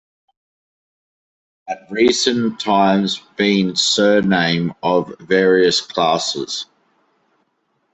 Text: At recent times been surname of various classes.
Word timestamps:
At 1.67 1.81
recent 1.91 2.59
times 2.59 3.19
been 3.35 3.75
surname 3.75 4.73
of 4.81 5.13
various 5.19 5.79
classes. 5.79 6.65